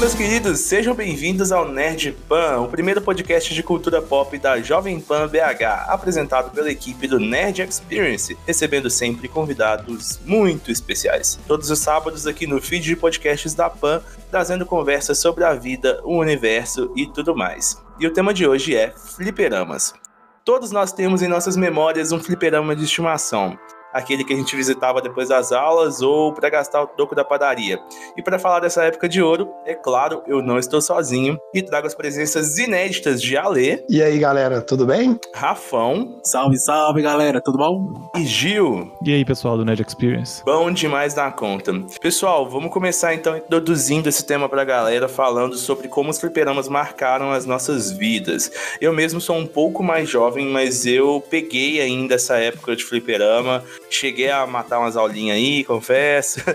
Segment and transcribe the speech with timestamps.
[0.00, 4.98] meus queridos, sejam bem-vindos ao Nerd Pan, o primeiro podcast de cultura pop da Jovem
[4.98, 11.38] Pan BH, apresentado pela equipe do Nerd Experience, recebendo sempre convidados muito especiais.
[11.46, 14.00] Todos os sábados aqui no feed de podcasts da Pan,
[14.30, 17.76] trazendo conversas sobre a vida, o universo e tudo mais.
[17.98, 19.92] E o tema de hoje é fliperamas.
[20.46, 23.58] Todos nós temos em nossas memórias um fliperama de estimação
[23.92, 27.78] aquele que a gente visitava depois das aulas ou para gastar o troco da padaria.
[28.16, 31.86] E para falar dessa época de ouro, é claro, eu não estou sozinho e trago
[31.86, 33.84] as presenças inéditas de Alê.
[33.88, 35.18] E aí, galera, tudo bem?
[35.34, 36.20] Rafão.
[36.24, 38.10] Salve, salve, galera, tudo bom?
[38.16, 38.92] E Gil.
[39.04, 40.42] E aí, pessoal do Nerd Experience?
[40.44, 41.72] Bom demais na conta.
[42.00, 47.32] Pessoal, vamos começar então introduzindo esse tema pra galera, falando sobre como os fliperamas marcaram
[47.32, 48.50] as nossas vidas.
[48.80, 53.62] Eu mesmo sou um pouco mais jovem, mas eu peguei ainda essa época de fliperama,
[53.90, 56.40] cheguei a matar umas aulinhas aí, confesso.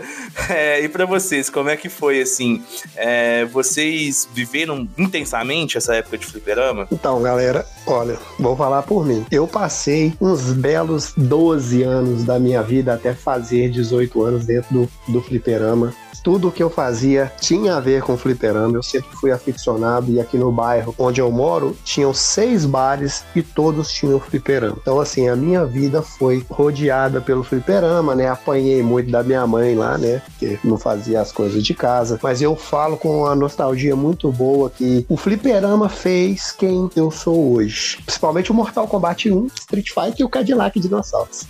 [0.47, 2.63] É, e para vocês, como é que foi assim?
[2.95, 6.87] É, vocês viveram intensamente essa época de fliperama?
[6.91, 9.25] Então, galera, olha, vou falar por mim.
[9.31, 14.89] Eu passei uns belos 12 anos da minha vida até fazer 18 anos dentro do,
[15.07, 15.93] do fliperama
[16.25, 18.75] tudo que eu fazia tinha a ver com fliperama.
[18.75, 23.43] Eu sempre fui aficionado e aqui no bairro onde eu moro tinham seis bares e
[23.43, 24.75] todos tinham fliperama.
[24.81, 28.27] Então assim a minha vida foi rodeada pelo fliperama, né?
[28.27, 30.19] Apanhei muito da minha mãe lá, né?
[30.39, 32.19] Que não fazia as coisas de casa.
[32.23, 37.53] Mas eu falo com uma nostalgia muito boa que o fliperama fez quem eu sou
[37.53, 37.99] hoje.
[38.03, 41.45] Principalmente o Mortal Kombat 1, Street Fighter e o Cadillac Dinossauros.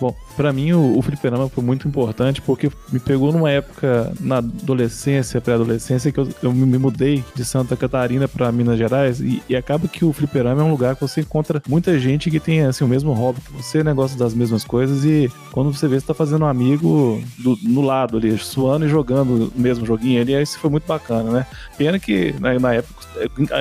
[0.00, 4.38] Bom, para mim o, o fliperama foi muito importante porque me pegou numa época na
[4.38, 9.54] adolescência, pré-adolescência, que eu, eu, me mudei de Santa Catarina para Minas Gerais e, e,
[9.54, 12.84] acaba que o fliperama é um lugar que você encontra muita gente que tem assim
[12.84, 16.14] o mesmo hobby que você, negócio das mesmas coisas e quando você vê você tá
[16.14, 20.58] fazendo um amigo do, no lado ali, suando e jogando o mesmo joguinho ali, isso
[20.58, 21.46] foi muito bacana, né?
[21.78, 23.04] Pena que na, na época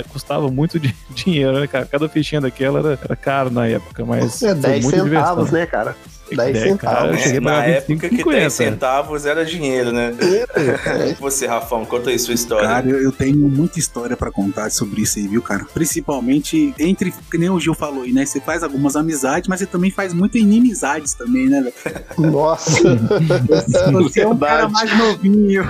[0.09, 1.85] custava muito de dinheiro, né, cara?
[1.85, 5.45] Cada fichinha daquela era, era caro na época, mas é 10 centavos, diversão.
[5.51, 5.95] né, cara?
[6.35, 7.25] 10 centavos.
[7.25, 10.13] É, na época que 10 centavos era dinheiro, né?
[10.19, 11.13] É.
[11.19, 12.67] Você, Rafão, conta aí sua história.
[12.67, 15.66] Cara, eu, eu tenho muita história para contar sobre isso aí, viu, cara?
[15.73, 18.25] Principalmente entre, que nem o Gil falou aí, né?
[18.25, 22.31] Você faz algumas amizades, mas você também faz muitas inimizades também, né, velho?
[22.31, 22.81] Nossa!
[23.93, 25.63] Você é um cara mais novinho.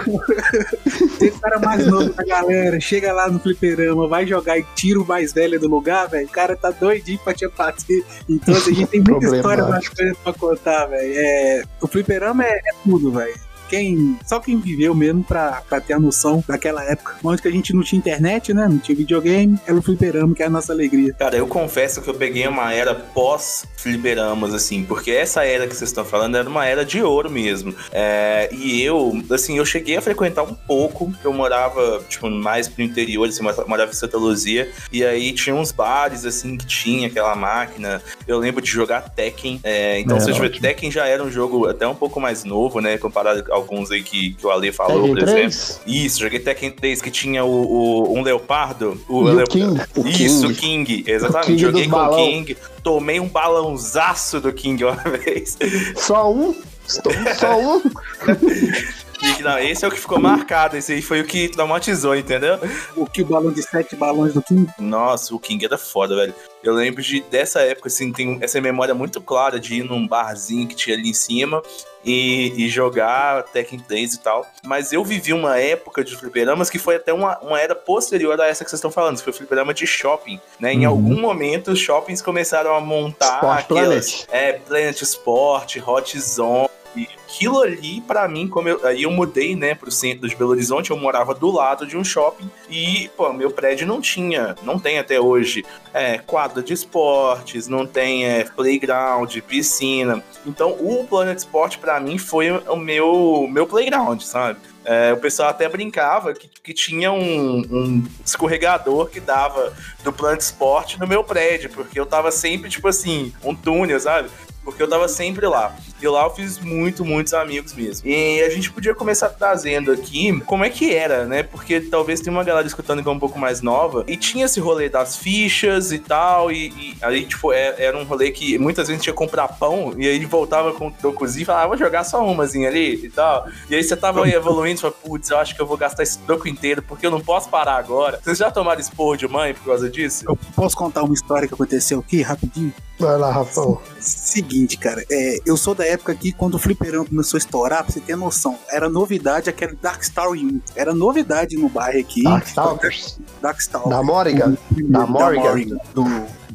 [0.85, 2.79] Você é um cara mais novo da galera.
[2.79, 6.25] Chega lá no fliperama, vai jogar e tira o mais velho do lugar, velho.
[6.25, 8.03] O cara tá doidinho pra te bater.
[8.29, 9.79] Então, assim, a gente tem muita história pra,
[10.23, 10.52] pra contar,
[10.87, 11.13] velho.
[11.15, 15.93] É, o fliperama é, é tudo, velho quem, só quem viveu mesmo pra, pra ter
[15.93, 18.67] a noção daquela época, onde que a gente não tinha internet, né?
[18.67, 21.13] Não tinha videogame, era o fliperama, que é a nossa alegria.
[21.13, 25.89] Cara, eu confesso que eu peguei uma era pós-fliperamas, assim, porque essa era que vocês
[25.89, 27.73] estão falando era uma era de ouro mesmo.
[27.91, 32.83] É, e eu, assim, eu cheguei a frequentar um pouco, eu morava, tipo, mais pro
[32.83, 37.35] interior, assim, morava em Santa Luzia, e aí tinha uns bares, assim, que tinha aquela
[37.35, 38.01] máquina.
[38.27, 41.67] Eu lembro de jogar Tekken, é, então, é, se eu Tekken já era um jogo
[41.67, 45.15] até um pouco mais novo, né, comparado alguns aí que, que o Ale falou, Tekken
[45.15, 45.53] por 3?
[45.53, 45.81] exemplo.
[45.87, 48.99] Isso, joguei Tekken 3 que tinha o, o um leopardo.
[49.07, 49.81] O, o King.
[49.95, 51.43] O Isso, o King, exatamente.
[51.43, 55.57] O King joguei com o King, tomei um balãozaço do King uma vez.
[55.95, 56.55] Só um?
[56.85, 57.81] Só um?
[59.41, 60.77] Não, esse é o que ficou marcado.
[60.77, 62.59] Esse aí foi o que traumatizou, entendeu?
[62.95, 64.69] O que o balão de sete balões do King?
[64.79, 66.33] Nossa, o King era foda, velho.
[66.63, 70.67] Eu lembro de dessa época, assim, tem essa memória muito clara de ir num barzinho
[70.67, 71.61] que tinha ali em cima
[72.05, 74.45] e, e, jogar Tekken 3 e tal.
[74.63, 78.47] Mas eu vivi uma época de fliperamas que foi até uma, uma era posterior a
[78.47, 80.73] essa que vocês estão falando, que foi o fliperama de shopping, né?
[80.73, 80.91] Em uhum.
[80.91, 84.27] algum momento os shoppings começaram a montar Sport aquelas, Planet.
[84.31, 89.55] É, Planet Sport, Hot Zone, e aquilo ali, para mim, como eu, aí eu mudei,
[89.55, 93.31] né, pro centro de Belo Horizonte, eu morava do lado de um shopping e, pô,
[93.33, 98.43] meu prédio não tinha, não tem até hoje, é, quadra de esportes, não tem é,
[98.43, 100.23] playground, piscina.
[100.45, 104.59] Então, o Planet Sport, para mim, foi o meu, meu playground, sabe?
[104.85, 109.73] É, o pessoal até brincava que, que tinha um, um, escorregador que dava
[110.03, 114.29] do Planet Sport no meu prédio, porque eu tava sempre, tipo assim, um túnel, sabe?
[114.63, 115.75] Porque eu tava sempre lá.
[116.01, 118.07] E lá eu fiz muito, muitos amigos mesmo.
[118.07, 121.43] E a gente podia começar trazendo aqui como é que era, né?
[121.43, 124.03] Porque talvez tenha uma galera escutando que é um pouco mais nova.
[124.07, 126.51] E tinha esse rolê das fichas e tal.
[126.51, 129.47] E, e aí, tipo, era, é, era um rolê que muitas vezes tinha que comprar
[129.47, 129.93] pão.
[129.97, 133.09] E aí voltava com o trocozinho e falava, ah, vou jogar só umazinha ali e
[133.09, 133.47] tal.
[133.69, 136.17] E aí você tava evoluindo e falava, putz, eu acho que eu vou gastar esse
[136.19, 138.19] troco inteiro porque eu não posso parar agora.
[138.23, 140.25] Vocês já tomaram esporro de mãe por causa disso?
[140.27, 142.73] Eu posso contar uma história que aconteceu aqui rapidinho?
[143.03, 143.79] Vai lá, Rafão.
[143.99, 147.91] Seguinte, cara, é, eu sou da época que quando o fliperão começou a estourar, pra
[147.91, 150.61] você ter noção, era novidade aquele Darkstar 1.
[150.75, 152.23] Era novidade no bairro aqui.
[152.23, 153.19] Darkstalkers.
[153.41, 153.87] Darkstar.
[153.89, 154.57] Da Morrigan.
[154.71, 155.77] Da Morrigan.
[155.93, 156.05] Do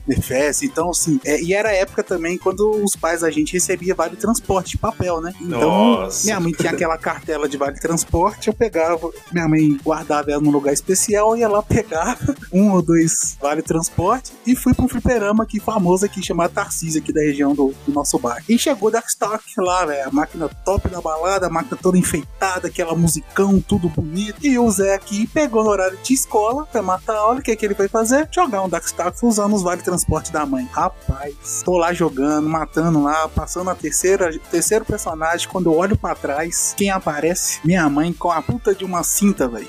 [0.09, 0.63] DFS.
[0.63, 4.17] Então, assim, é, e era a época também quando os pais da gente recebia vale
[4.17, 5.33] transporte de papel, né?
[5.41, 6.25] Então, Nossa.
[6.25, 10.51] minha mãe tinha aquela cartela de vale transporte, eu pegava, minha mãe guardava ela num
[10.51, 12.19] lugar especial, ia lá pegar
[12.53, 17.01] um ou dois vale transporte e fui pra um fliperama aqui famoso aqui, chamado Tarcísio,
[17.01, 18.45] aqui da região do, do nosso bairro.
[18.49, 22.95] E chegou Darkstalk lá, velho, a máquina top da balada, a máquina toda enfeitada, aquela
[22.95, 24.45] musicão, tudo bonito.
[24.45, 27.55] E o Zé aqui pegou no horário de escola pra matar a aula, o que,
[27.55, 28.29] que ele foi fazer?
[28.31, 29.98] Jogar um Darkstalk usando os vale transporte
[30.33, 30.69] da mãe.
[30.73, 36.15] Rapaz, tô lá jogando, matando lá, passando a terceira, terceiro personagem, quando eu olho pra
[36.15, 37.61] trás, quem aparece?
[37.65, 39.69] Minha mãe com a puta de uma cinta, velho.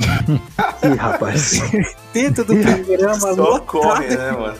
[0.82, 1.60] Ih, rapaz.
[2.12, 4.58] Dentro do fliperama, Só lotado corre, né, mano?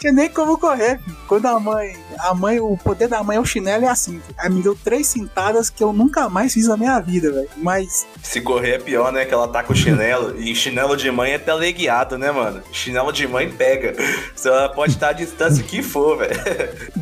[0.00, 0.98] tinha nem como correr.
[1.00, 1.16] filho.
[1.28, 4.24] Quando a mãe, a mãe, o poder da mãe é o chinelo e a cinta.
[4.38, 7.48] Aí me deu três cintadas que eu nunca mais fiz na minha vida, velho.
[7.56, 9.24] Mas Se correr é pior, né?
[9.24, 10.38] Que ela tá com chinelo.
[10.38, 12.62] E chinelo de mãe é teleguiado, né, mano?
[12.72, 13.94] Chinelo de mãe pega.
[14.44, 16.32] Ela pode estar a distância que for, velho.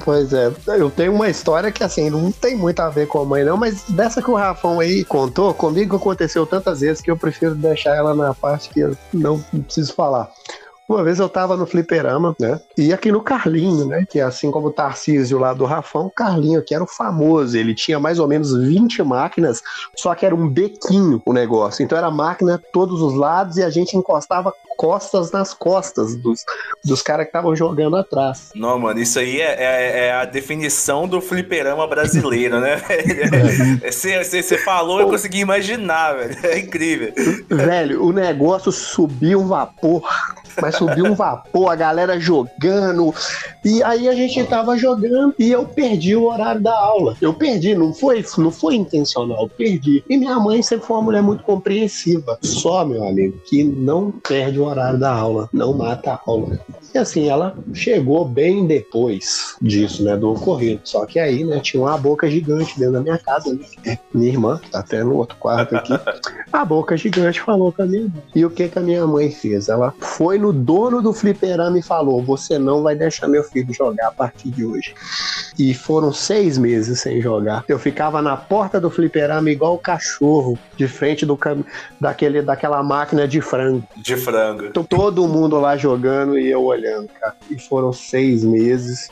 [0.05, 3.25] Pois é, eu tenho uma história que assim, não tem muito a ver com a
[3.25, 7.17] mãe, não, mas dessa que o Rafão aí contou, comigo aconteceu tantas vezes que eu
[7.17, 10.31] prefiro deixar ela na parte que eu não preciso falar.
[10.91, 12.61] Uma vez eu tava no fliperama, né?
[12.77, 14.05] E aqui no Carlinho, né?
[14.11, 17.57] Que é assim como o Tarcísio lá do Rafão, o Carlinho que era o famoso.
[17.57, 19.63] Ele tinha mais ou menos 20 máquinas,
[19.97, 21.85] só que era um bequinho o negócio.
[21.85, 26.43] Então era máquina todos os lados e a gente encostava costas nas costas dos,
[26.83, 28.51] dos caras que estavam jogando atrás.
[28.55, 32.81] Não, mano, isso aí é, é- é a definição do fliperama brasileiro, né?
[33.93, 36.37] Você falou, eu consegui imaginar, velho.
[36.43, 37.13] É incrível.
[37.49, 40.03] Velho, o negócio subiu um vapor.
[40.61, 43.15] Mas subiu um vapor, a galera jogando.
[43.65, 47.17] E aí a gente tava jogando e eu perdi o horário da aula.
[47.21, 50.05] Eu perdi, não foi, não foi intencional, perdi.
[50.09, 52.39] E minha mãe sempre foi uma mulher muito compreensiva.
[52.43, 56.59] Só, meu amigo, que não perde o horário da aula, não mata a aula.
[56.95, 60.81] E assim, ela chegou bem depois disso, né, do ocorrido.
[60.85, 63.61] Só que aí, né, tinha uma boca gigante dentro da minha casa, né?
[63.87, 65.93] É, Minha irmã, tá até no outro quarto aqui.
[66.53, 68.23] A boca gigante falou com a minha mãe.
[68.35, 69.69] E o que que a minha mãe fez?
[69.69, 74.09] Ela foi no dono do fliperama e falou: Você não vai deixar meu filho jogar
[74.09, 74.95] a partir de hoje.
[75.59, 77.65] E foram seis meses sem jogar.
[77.69, 81.65] Eu ficava na porta do fliperama igual o cachorro, de frente do cam...
[82.01, 83.85] daquele, daquela máquina de frango.
[83.97, 84.71] De frango.
[84.71, 87.37] Todo mundo lá jogando e eu olhando, cara.
[87.51, 89.11] E foram seis meses.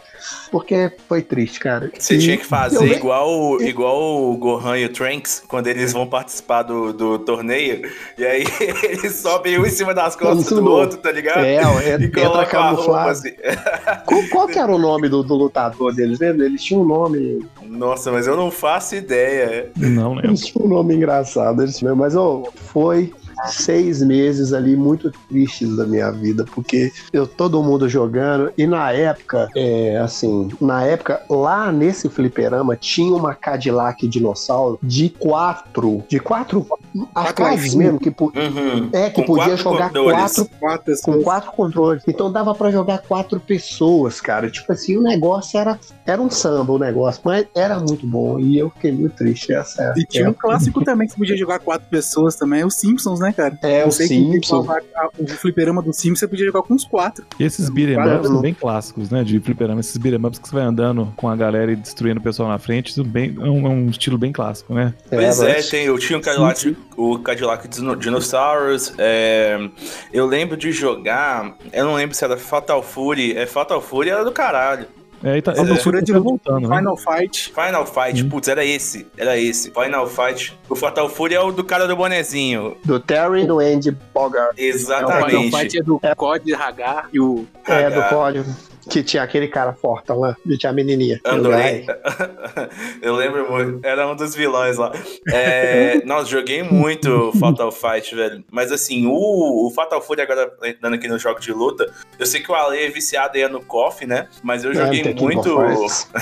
[0.51, 1.91] Porque foi triste, cara.
[1.99, 5.43] Você E tinha que eu fazer le- igual, o- igual o Gohan e o Trunks,
[5.47, 7.83] quando eles vão participar do, do torneio,
[8.17, 8.45] e aí
[8.89, 11.45] eles sobem um em cima das costas do outro, tá ligado?
[11.45, 13.11] É, é- e entra camuflado.
[13.11, 13.33] assim.
[14.07, 16.43] Qual, qual que era o nome do, do lutador deles mesmo?
[16.43, 17.47] Eles tinham um nome.
[17.63, 19.71] Nossa, mas eu não faço ideia.
[19.77, 20.31] Não lembro.
[20.31, 23.13] Eles tinham um nome engraçado, eles tinham, mas ó, foi
[23.47, 28.93] seis meses ali muito tristes da minha vida, porque eu todo mundo jogando, e na
[28.93, 36.19] época, é, assim, na época, lá nesse fliperama tinha uma Cadillac dinossauro de quatro, de
[36.19, 36.67] quatro
[37.75, 38.91] em mesmo, que, Uhum.
[38.93, 40.13] é, que Com podia quatro jogar controles.
[40.19, 41.25] quatro quatro com pessoas.
[41.25, 42.03] quatro controles.
[42.09, 44.51] Então dava pra jogar quatro pessoas, cara.
[44.51, 48.59] Tipo assim, o negócio era era um samba o negócio, mas era muito bom e
[48.59, 51.59] eu fiquei muito triste essa é E tinha um clássico também que você podia jogar
[51.59, 53.59] quatro pessoas também, os Simpsons, né, cara?
[53.63, 54.65] É, Não o sei quem Simpson.
[54.65, 57.25] falava, a- O fliperama do Simpsons você podia jogar com uns quatro.
[57.39, 59.23] E esses beat'em ups bem clássicos, né?
[59.25, 59.81] De fliperama.
[59.81, 62.59] Esses beat'em ups que você vai andando com a galera e destruindo o pessoal na
[62.59, 62.91] frente.
[62.91, 64.95] Isso bem, é, um, é um estilo bem clássico, né?
[65.09, 68.93] Pois é, mas- tem, eu tinha o Cadillac, o Cadillac Dino- Dinosaurs.
[68.99, 69.59] é,
[70.13, 71.57] eu lembro de jogar.
[71.73, 73.37] Eu não lembro se era Fatal Fury.
[73.37, 74.87] É, Fatal Fury era do caralho.
[75.23, 75.61] É, e tá, É.
[75.61, 75.77] é.
[75.77, 76.77] Fura de tá voltando, né?
[76.77, 77.53] Final Fight.
[77.53, 78.29] Final Fight, Hum.
[78.29, 79.07] putz, era esse.
[79.17, 79.71] Era esse.
[79.73, 80.57] Final Fight.
[80.69, 82.77] O Fatal Fury é o do cara do bonezinho.
[82.85, 84.55] Do Terry e do Andy Bogart.
[84.59, 85.57] É, o Final Exatamente.
[85.59, 87.47] Fight é do COD, Hagar e o.
[87.67, 88.45] É, do Ah, código.
[88.89, 91.21] Que tinha aquele cara fortão lá, e tinha a menininha.
[91.25, 91.87] Andorei.
[93.03, 93.85] Eu lembro muito.
[93.85, 94.93] Era um dos vilões lá.
[95.29, 98.43] É, nossa, joguei muito Fatal Fight, velho.
[98.51, 102.41] Mas assim, o, o Fatal Fury, agora entrando aqui no jogo de luta, eu sei
[102.41, 104.29] que o Ale é viciado aí no KOF, né?
[104.43, 105.59] Mas eu joguei Tekken muito.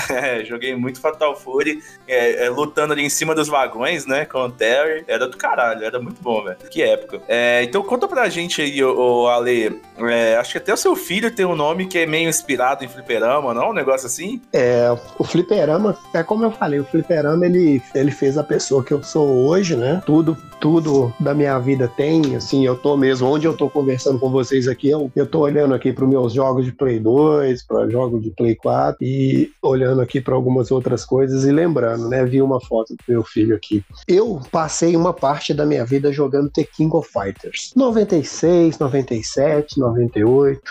[0.09, 4.25] É, joguei muito Fatal Fury, é, é, lutando ali em cima dos vagões, né?
[4.25, 5.03] Com o Terry.
[5.07, 6.57] Era do caralho, era muito bom, velho.
[6.69, 7.21] Que época.
[7.27, 9.79] É, então conta pra gente aí, o, Ale.
[9.99, 12.83] é, acho que até o seu filho tem um nome que é meio inspirado inspirado
[12.83, 13.69] em fliperama, não?
[13.69, 14.41] Um negócio assim?
[14.51, 18.91] É, o fliperama, é como eu falei, o fliperama ele, ele fez a pessoa que
[18.91, 20.01] eu sou hoje, né?
[20.05, 24.31] Tudo, tudo da minha vida tem, assim, eu tô mesmo, onde eu tô conversando com
[24.31, 27.89] vocês aqui, eu, eu tô olhando aqui para os meus jogos de Play 2, para
[27.89, 32.25] jogos de Play 4 e olhando aqui para algumas outras coisas e lembrando, né?
[32.25, 33.83] Vi uma foto do meu filho aqui.
[34.07, 37.71] Eu passei uma parte da minha vida jogando The King of Fighters.
[37.75, 40.61] 96, 97, 98.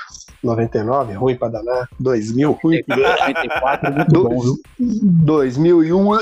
[0.42, 1.88] 99, ruim pra danar.
[1.98, 2.82] 2000, ruim.
[2.86, 4.60] 94, muito bom, viu?
[4.78, 6.18] 2001,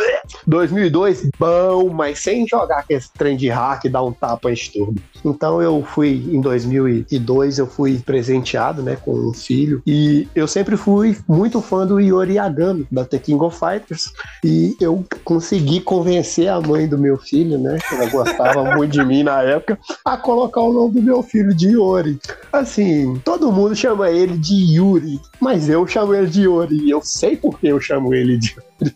[0.47, 5.01] 2002, bom, mas sem jogar aquele trem de hack e dar um tapa em turbo.
[5.25, 9.83] Então eu fui, em 2002, eu fui presenteado, né, com um filho.
[9.87, 14.13] E eu sempre fui muito fã do Yori Yagami, da The King of Fighters.
[14.45, 19.05] E eu consegui convencer a mãe do meu filho, né, que ela gostava muito de
[19.05, 22.19] mim na época, a colocar o nome do meu filho de Yori.
[22.53, 26.91] Assim, todo mundo chama ele de Yuri, mas eu chamo ele de Yuri.
[26.91, 28.95] Eu sei por que eu chamo ele de Yuri.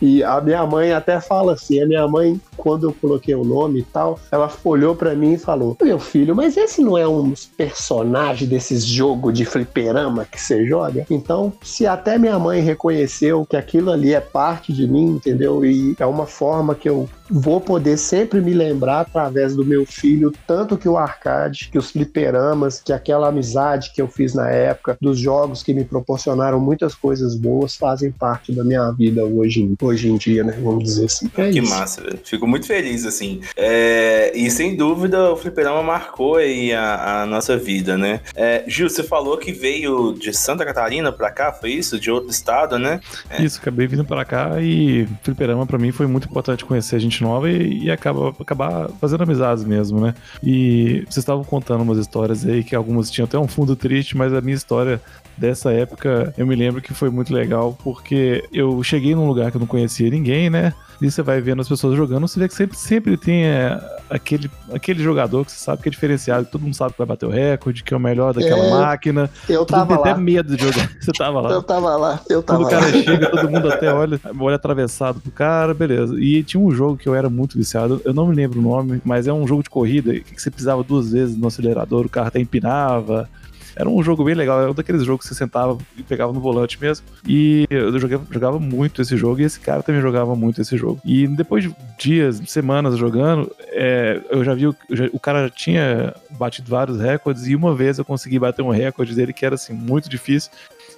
[0.00, 3.80] E a minha mãe até fala assim: a minha mãe, quando eu coloquei o nome
[3.80, 7.32] e tal, ela olhou para mim e falou: Meu filho, mas esse não é um
[7.56, 11.06] personagem desses jogos de fliperama que você joga?
[11.10, 15.64] Então, se até minha mãe reconheceu que aquilo ali é parte de mim, entendeu?
[15.64, 20.32] E é uma forma que eu vou poder sempre me lembrar através do meu filho,
[20.46, 24.96] tanto que o arcade, que os fliperamas, que aquela amizade que eu fiz na época,
[25.00, 30.08] dos jogos que me proporcionaram muitas coisas boas, fazem parte da minha vida hoje, hoje
[30.08, 30.58] em dia, né?
[30.62, 31.30] Vamos dizer assim.
[31.36, 31.70] É que isso.
[31.70, 32.18] massa, velho.
[32.24, 33.40] Fico muito feliz, assim.
[33.56, 34.32] É...
[34.34, 38.20] E sem dúvida, o fliperama marcou aí a, a nossa vida, né?
[38.34, 41.98] É, Gil, você falou que veio de Santa Catarina pra cá, foi isso?
[41.98, 43.00] De outro estado, né?
[43.28, 43.42] É.
[43.42, 47.22] Isso, acabei vindo pra cá e fliperama pra mim foi muito importante conhecer a gente
[47.22, 50.14] nova e, e acaba, acabar fazendo amizades mesmo, né?
[50.42, 54.32] E vocês estavam contando umas histórias aí que algumas tinham até um fundo triste, mas
[54.32, 55.00] a minha história
[55.36, 59.56] dessa época eu me lembro que foi muito legal porque eu cheguei num lugar que
[59.56, 60.72] eu não conhecia ninguém, né?
[61.00, 63.76] E você vai vendo as pessoas jogando, você vê que sempre, sempre tem é,
[64.08, 67.06] aquele, aquele jogador que você sabe que é diferenciado, que todo mundo sabe que vai
[67.06, 69.28] bater o recorde, que é o melhor daquela é, máquina.
[69.48, 70.00] Eu tava lá.
[70.00, 70.88] até medo de jogar.
[71.00, 71.50] Você tava lá.
[71.50, 75.20] Eu tava lá, eu tava Quando o cara chega, todo mundo até olha, olha atravessado
[75.20, 76.14] pro cara, beleza.
[76.20, 79.02] E tinha um jogo que eu era muito viciado, eu não me lembro o nome,
[79.04, 82.28] mas é um jogo de corrida que você pisava duas vezes no acelerador, o carro
[82.28, 83.28] até empinava.
[83.74, 86.40] Era um jogo bem legal, era um daqueles jogos que você sentava e pegava no
[86.40, 87.06] volante mesmo.
[87.26, 91.00] E eu jogava, jogava muito esse jogo e esse cara também jogava muito esse jogo.
[91.04, 95.50] E depois de dias, semanas jogando, é, eu já vi o, já, o cara já
[95.50, 99.54] tinha batido vários recordes e uma vez eu consegui bater um recorde dele que era
[99.54, 100.50] assim muito difícil.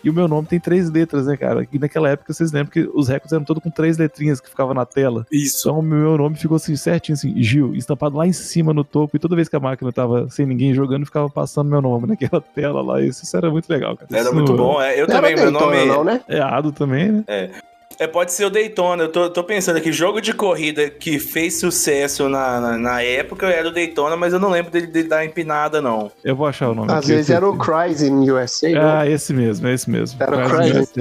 [0.02, 1.66] E o meu nome tem três letras, né, cara?
[1.72, 4.74] E naquela época vocês lembram que os recordes eram todos com três letrinhas que ficavam
[4.74, 5.26] na tela.
[5.32, 5.66] Isso.
[5.66, 9.16] Então o meu nome ficou assim, certinho, assim, Gil, estampado lá em cima no topo.
[9.16, 12.40] E toda vez que a máquina tava sem ninguém jogando, ficava passando meu nome naquela
[12.40, 13.00] tela lá.
[13.00, 14.08] Isso, isso era muito legal, cara.
[14.10, 14.94] Era isso, muito bom, é.
[14.94, 15.86] Eu Não também, era meu Daytona, nome.
[15.86, 16.20] não, né?
[16.28, 17.50] É Ado também, né?
[17.98, 19.04] É, pode ser o Daytona.
[19.04, 23.46] Eu tô, tô pensando aqui, jogo de corrida que fez sucesso na, na, na época
[23.46, 26.10] era o Daytona, mas eu não lembro dele, dele dar empinada, não.
[26.24, 26.90] Eu vou achar o nome.
[26.90, 28.80] Às aqui, vezes era o Crying USA, né?
[28.80, 30.20] Ah, esse mesmo, esse mesmo.
[30.20, 30.92] Era o Crysis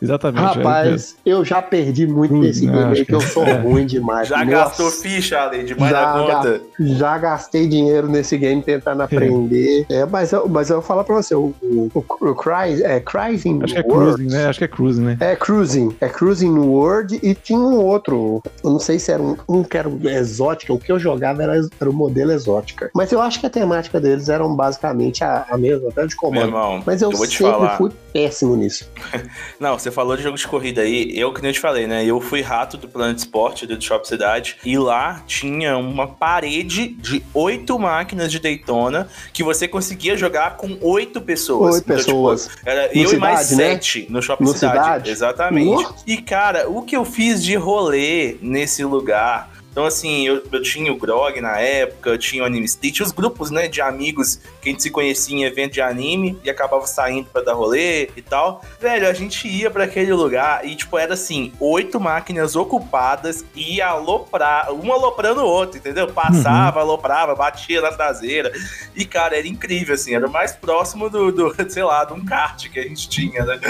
[0.00, 0.58] Exatamente.
[0.58, 0.62] é.
[0.62, 3.54] Rapaz, eu já perdi muito Hum, desse não, game aí, que eu sou é.
[3.58, 4.28] ruim demais.
[4.28, 6.60] Já Nossa, gastou ficha, Ale, demais da Já, conta.
[6.78, 9.86] Já gastei dinheiro nesse game tentando aprender.
[9.90, 13.60] É, mas, eu, mas eu vou falar pra você, o, o, o Cry, é Crying
[13.62, 14.14] Acho que é World.
[14.14, 14.46] Cruising, né?
[14.46, 15.16] Acho que é Cruising, né?
[15.20, 19.36] É Cruising, é Cruising World e tinha um outro, eu não sei se era um,
[19.48, 22.90] um que era exótica, o que eu jogava era, era o modelo exótica.
[22.94, 26.16] Mas eu acho que a temática deles eram basicamente a, a mesma, até de Meu
[26.18, 26.46] comando.
[26.46, 27.76] irmão, Mas eu, eu vou te sempre falar.
[27.76, 28.88] fui péssimo nisso.
[29.58, 32.04] Não, você falou de jogo de corrida aí, eu que nem eu te falei, né?
[32.04, 37.22] Eu fui rato do Planet Sport, do Shop Cidade, e lá tinha uma parede de
[37.34, 41.76] oito máquinas de Daytona que você conseguia jogar com oito pessoas.
[41.76, 42.50] Oito Então, tipo, pessoas.
[42.64, 43.74] Era No eu e mais Cidade, né?
[43.74, 44.76] sete no Shopping No Cidade.
[44.76, 45.10] Cidade?
[45.10, 45.86] Exatamente.
[46.06, 49.57] E, cara, o que eu fiz de rolê nesse lugar.
[49.78, 53.12] Então, assim, eu, eu tinha o Grog na época, eu tinha o Anime tinha os
[53.12, 56.84] grupos, né, de amigos que a gente se conhecia em evento de anime e acabava
[56.84, 58.60] saindo pra dar rolê e tal.
[58.80, 63.76] Velho, a gente ia pra aquele lugar e, tipo, era assim, oito máquinas ocupadas e
[63.76, 66.08] ia aloprar, um aloprando o outro, entendeu?
[66.08, 68.50] Passava, aloprava, batia na traseira.
[68.96, 72.24] E, cara, era incrível, assim, era o mais próximo do, do sei lá, de um
[72.24, 73.60] kart que a gente tinha, né?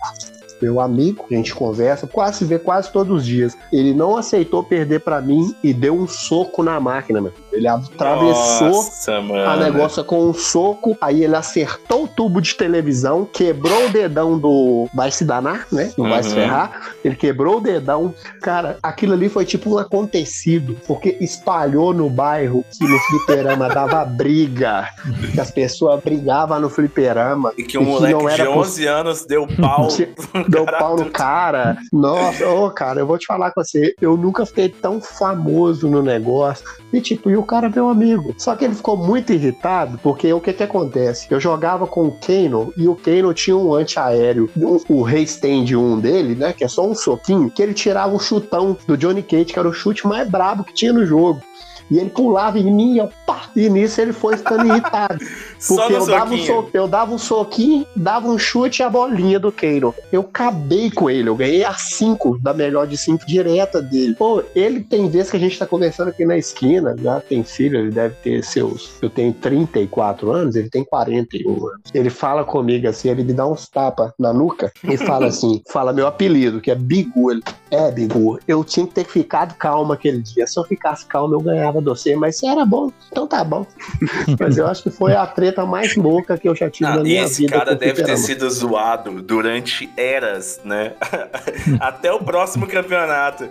[0.62, 3.58] Meu amigo, a gente conversa, quase se vê quase todos os dias.
[3.74, 7.34] Ele não aceitou perder pra mim e deu um soco na máquina, meu.
[7.56, 13.26] Ele atravessou Nossa, a negócio com um soco, aí ele acertou o tubo de televisão,
[13.32, 14.88] quebrou o dedão do.
[14.94, 15.92] Vai se danar, né?
[15.98, 16.36] Não vai se Uhum.
[16.36, 16.82] ferrar.
[17.04, 18.14] Ele quebrou o dedão.
[18.42, 24.04] Cara, aquilo ali foi tipo um acontecido, porque espalhou no bairro que no fliperama dava
[24.06, 24.88] briga,
[25.34, 27.54] que as pessoas brigavam no fliperama.
[27.58, 29.88] E que um E que moleque não era de 11 anos deu pau.
[30.50, 31.78] Deu pau no cara.
[31.92, 33.94] Nossa, ô, cara, eu vou te falar com você.
[34.02, 36.66] Eu nunca fiquei tão famoso no negócio.
[36.92, 38.34] E tipo, e o cara é meu amigo.
[38.38, 41.28] Só que ele ficou muito irritado, porque o que que acontece?
[41.30, 45.78] Eu jogava com o Kano e o Kano tinha um antiaéreo, o, o Rei Stand
[45.78, 46.54] 1 dele, né?
[46.54, 49.68] Que é só um soquinho, que ele tirava um chutão do Johnny Cage, que era
[49.68, 51.42] o chute mais brabo que tinha no jogo.
[51.90, 55.18] E ele pulava em mim, eu, pá, e nisso ele foi ficando irritado.
[55.68, 56.46] Porque eu dava, um soquinho.
[56.46, 59.94] so- eu dava um soquinho, dava um chute e a bolinha do Keiro.
[60.12, 64.16] Eu acabei com ele, eu ganhei a 5 da melhor de 5 direta dele.
[64.16, 67.80] Pô, ele tem vezes que a gente tá conversando aqui na esquina, já tem filho,
[67.80, 68.92] ele deve ter seus.
[69.02, 71.82] Eu tenho 34 anos, ele tem 41 anos.
[71.94, 75.94] Ele fala comigo assim, ele me dá uns tapas na nuca e fala assim: fala
[75.94, 77.32] meu apelido, que é Bigu.
[77.32, 77.44] Ele,
[77.76, 80.48] é, Bigu, eu tinha que ter ficado calmo aquele dia.
[80.48, 83.66] Se eu ficasse calmo, eu ganhava de você, mas você era bom, então tá bom.
[84.40, 87.04] mas eu acho que foi a treta mais louca que eu já tive Ah, na
[87.04, 87.58] minha esse vida.
[87.58, 90.94] cara com deve ter sido zoado durante eras, né?
[91.80, 93.48] Até o próximo campeonato.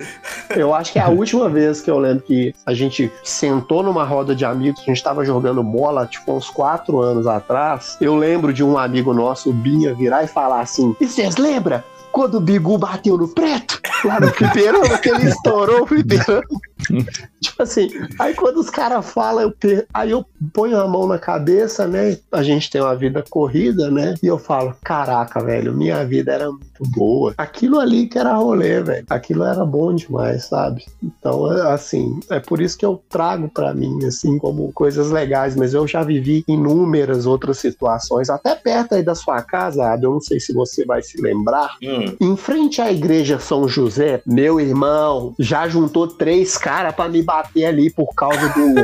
[0.50, 4.04] Eu acho que é a última vez que eu lembro que a gente sentou numa
[4.04, 7.96] roda de amigos, a gente tava jogando bola, tipo, uns quatro anos atrás.
[8.00, 11.82] Eu lembro de um amigo nosso, o Binha, virar e falar assim: E vocês lembram?
[12.12, 13.80] Quando o Bigu bateu no preto,
[14.14, 16.42] lá no fliperama, que ele estourou o fliperama.
[17.44, 19.86] tipo assim, aí quando os caras falam, eu per...
[19.92, 22.18] aí eu ponho a mão na cabeça, né?
[22.32, 24.14] A gente tem uma vida corrida, né?
[24.22, 27.34] E eu falo, caraca, velho, minha vida era muito boa.
[27.36, 29.04] Aquilo ali que era rolê, velho.
[29.08, 30.84] Aquilo era bom demais, sabe?
[31.02, 35.56] Então, é, assim, é por isso que eu trago pra mim, assim, como coisas legais.
[35.56, 40.14] Mas eu já vivi inúmeras outras situações, até perto aí da sua casa, Adam, eu
[40.14, 41.76] não sei se você vai se lembrar.
[41.82, 47.22] Hum, Em frente à igreja São José, meu irmão já juntou três caras pra me
[47.22, 47.33] bater
[47.66, 48.74] ali por causa do,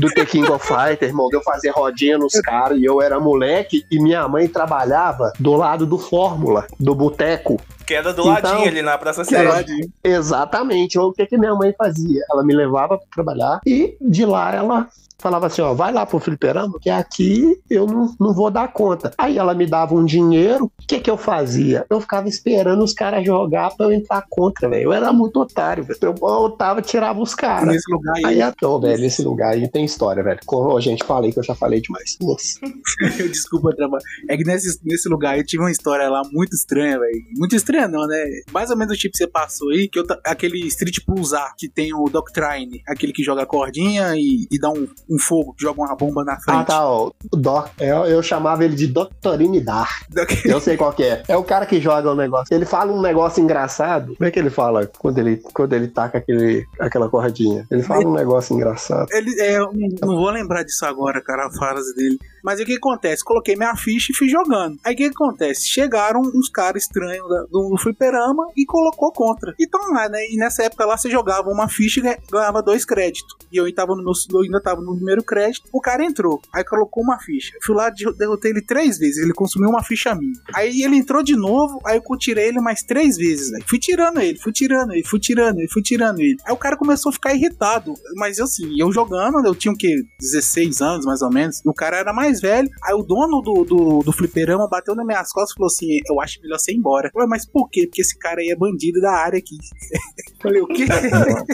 [0.00, 1.28] do The King of Fighter, irmão.
[1.32, 5.86] Eu fazer rodinha nos caras e eu era moleque e minha mãe trabalhava do lado
[5.86, 7.60] do Fórmula, do boteco.
[7.88, 9.90] Que era do Então, ladinho ali na Praça Sede.
[10.04, 10.98] Exatamente.
[10.98, 12.22] O que, que minha mãe fazia?
[12.30, 14.88] Ela me levava pra trabalhar e de lá ela
[15.20, 19.12] falava assim: ó, vai lá pro fliperama, que aqui eu não, não vou dar conta.
[19.18, 21.84] Aí ela me dava um dinheiro, o que que eu fazia?
[21.90, 24.84] Eu ficava esperando os caras jogar pra eu entrar contra, velho.
[24.84, 25.98] Eu era muito otário, velho.
[26.00, 27.68] Eu voltava, tirava os caras.
[27.68, 30.40] Nesse lugar aí, Aí, então, velho, esse lugar aí tem história, velho.
[30.46, 32.16] Como, ô, gente, falei que eu já falei demais.
[32.20, 32.60] Nossa.
[33.28, 33.98] Desculpa, Trava.
[34.28, 37.24] É que nesse, nesse lugar eu tive uma história lá muito estranha, velho.
[37.36, 38.24] Muito estranha, não, né?
[38.52, 41.68] Mais ou menos o tipo que você passou aí, que eu aquele Street Pulsar, que
[41.68, 45.80] tem o Doctrine, aquele que joga a cordinha e, e dá um, um fogo, joga
[45.82, 46.60] uma bomba na frente.
[46.60, 47.10] Ah, tá, ó.
[47.32, 49.88] O Doc, eu, eu chamava ele de Doctorine Dar.
[50.10, 51.22] Doc- Eu sei qual que é.
[51.28, 52.54] É o cara que joga o negócio.
[52.54, 54.14] Ele fala um negócio engraçado.
[54.16, 57.66] Como é que ele fala quando ele, quando ele taca aquele, aquela cordinha?
[57.70, 59.08] Ele fala um negócio engraçado.
[59.12, 62.18] Ele, é, eu não, não vou lembrar disso agora, cara, a frase dele.
[62.42, 63.24] Mas o que acontece?
[63.24, 64.78] Coloquei minha ficha e fui jogando.
[64.84, 65.66] Aí o que acontece?
[65.68, 69.54] Chegaram uns caras estranhos do fliperama e colocou contra.
[69.58, 70.26] Então lá, né?
[70.30, 73.36] E nessa época lá você jogava uma ficha e ganha- ganhava dois créditos.
[73.52, 75.68] E eu, tava no meu, eu ainda tava no primeiro crédito.
[75.72, 76.40] O cara entrou.
[76.52, 77.52] Aí colocou uma ficha.
[77.62, 79.18] Fui lá, de- derrotei ele três vezes.
[79.22, 80.32] Ele consumiu uma ficha minha.
[80.54, 81.80] Aí ele entrou de novo.
[81.86, 83.50] Aí eu tirei ele mais três vezes.
[83.66, 86.36] Fui tirando ele, fui tirando ele, fui tirando ele, fui tirando ele.
[86.44, 87.94] Aí o cara começou a ficar irritado.
[88.16, 90.02] Mas assim, eu jogando, eu tinha o quê?
[90.20, 91.60] 16 anos, mais ou menos.
[91.64, 92.68] O cara era mais mais velho.
[92.84, 96.20] Aí o dono do, do, do fliperama bateu nas minhas costas e falou assim: Eu
[96.20, 97.10] acho melhor você ir embora.
[97.14, 97.86] Ué, mas por quê?
[97.86, 99.56] Porque esse cara aí é bandido da área aqui.
[100.42, 100.84] Falei, o quê?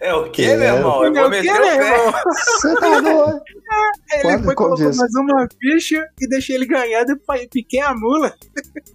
[0.00, 0.92] É o quê, meu irmão?
[0.94, 1.74] Falei, vou o quê, meu pé.
[1.76, 2.12] irmão?
[2.34, 3.40] Você tá doido?
[4.22, 4.96] Quando- ele foi colocou diz?
[4.96, 8.34] mais uma ficha e deixei ele ganhar, depois piquei a mula.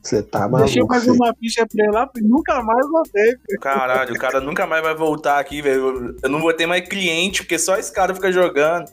[0.02, 0.88] Você tá deixei maluco.
[0.88, 1.16] mais filho.
[1.16, 3.36] uma ficha pra ele lá e nunca mais voltei.
[3.62, 6.16] Caralho, o cara nunca mais vai voltar aqui, velho.
[6.22, 8.86] Eu não vou ter mais cliente, porque só esse cara fica jogando.